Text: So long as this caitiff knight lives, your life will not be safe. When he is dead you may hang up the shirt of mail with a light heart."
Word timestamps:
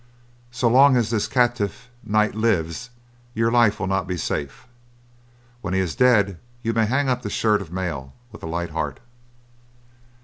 So 0.49 0.67
long 0.67 0.97
as 0.97 1.11
this 1.11 1.27
caitiff 1.27 1.87
knight 2.03 2.33
lives, 2.33 2.89
your 3.35 3.51
life 3.51 3.79
will 3.79 3.85
not 3.85 4.07
be 4.07 4.17
safe. 4.17 4.65
When 5.61 5.75
he 5.75 5.79
is 5.79 5.93
dead 5.93 6.39
you 6.63 6.73
may 6.73 6.87
hang 6.87 7.07
up 7.07 7.21
the 7.21 7.29
shirt 7.29 7.61
of 7.61 7.71
mail 7.71 8.11
with 8.31 8.41
a 8.41 8.47
light 8.47 8.71
heart." 8.71 8.99